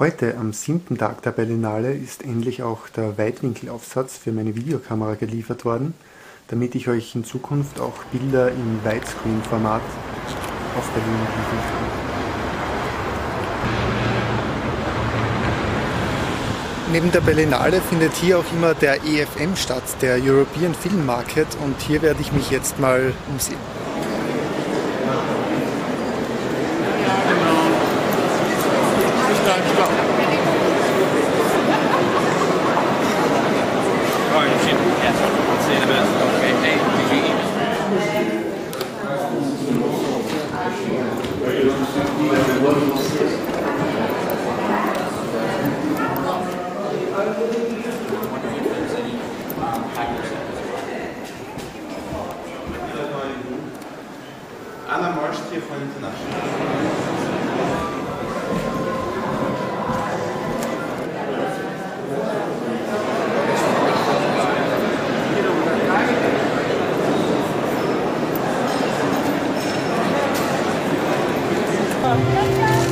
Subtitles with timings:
[0.00, 5.66] Heute, am siebten Tag der Berlinale, ist endlich auch der Weitwinkelaufsatz für meine Videokamera geliefert
[5.66, 5.92] worden,
[6.48, 9.82] damit ich euch in Zukunft auch Bilder im Widescreen-Format
[10.78, 11.84] auf Berlin liefern kann.
[16.94, 21.78] Neben der Berlinale findet hier auch immer der EFM statt, der European Film Market, und
[21.78, 23.58] hier werde ich mich jetzt mal umsehen.
[29.50, 29.86] time to go.
[41.50, 41.70] You
[54.88, 57.99] Anna Marsh, Tijuana International.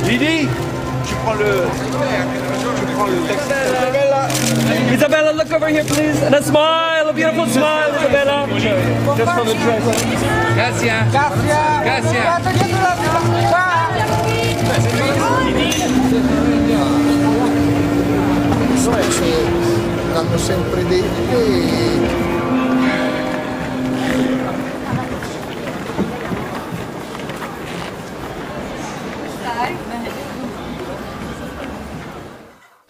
[0.03, 0.47] Didi,
[1.07, 1.65] tu prends le,
[2.79, 3.51] tu prends le texte.
[3.79, 4.27] Isabella,
[4.93, 8.47] Isabella, look over here, please, and a smile, a beautiful smile, Isabella.
[9.17, 9.83] just for the dress.
[10.55, 11.11] Gracias.
[11.83, 12.39] Gracias.
[18.71, 19.33] Insomma, ci
[20.13, 22.38] l'hanno sempre detto e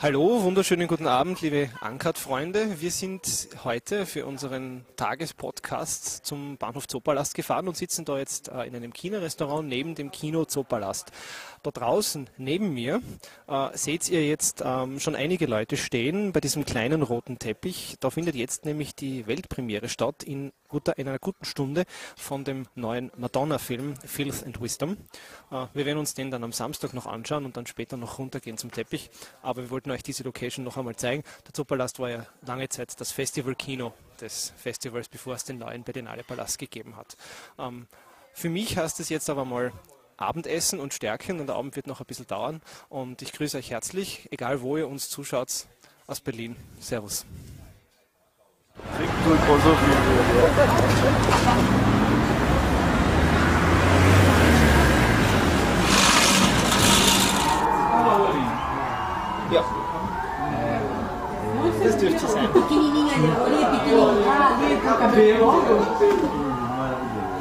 [0.02, 2.80] Hallo, wunderschönen guten Abend, liebe Ankert-Freunde.
[2.80, 8.64] Wir sind heute für unseren Tagespodcast zum Bahnhof Zoopalast gefahren und sitzen da jetzt äh,
[8.64, 11.12] in einem China-Restaurant neben dem Kino Zoopalast.
[11.64, 13.02] Da draußen neben mir
[13.48, 17.98] äh, seht ihr jetzt ähm, schon einige Leute stehen bei diesem kleinen roten Teppich.
[18.00, 21.84] Da findet jetzt nämlich die Weltpremiere statt in, guter, in einer guten Stunde
[22.16, 24.98] von dem neuen Madonna-Film Filth and Wisdom.
[25.52, 28.58] Äh, wir werden uns den dann am Samstag noch anschauen und dann später noch runtergehen
[28.58, 29.10] zum Teppich.
[29.42, 31.24] Aber wir wollten euch diese Location noch einmal zeigen.
[31.46, 36.24] Der Zoopalast war ja lange Zeit das Festival-Kino des Festivals, bevor es den neuen Berlinale
[36.24, 37.18] Palast gegeben hat.
[37.58, 37.88] Ähm,
[38.34, 39.74] für mich heißt es jetzt aber mal
[40.18, 42.62] Abendessen und Stärken und der Abend wird noch ein bisschen dauern.
[42.90, 45.68] Und ich grüße euch herzlich, egal wo ihr uns zuschaut,
[46.08, 46.56] aus Berlin.
[46.80, 47.26] Servus.
[49.32, 49.78] inclusive.
[59.52, 59.66] Yeah.
[61.84, 63.16] Let's do it to pequenininha.
[64.86, 65.48] O cabelo.
[66.78, 67.40] Maravilhoso.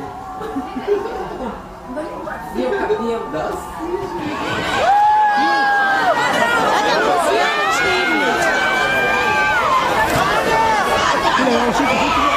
[2.57, 4.38] E o cabelo.
[11.73, 12.28] しいと